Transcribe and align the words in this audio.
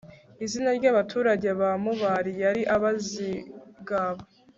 izina 0.45 0.69
ry'abaturage 0.77 1.49
ba 1.59 1.69
mubali 1.83 2.31
yari 2.43 2.61
abazigaba 2.75 4.21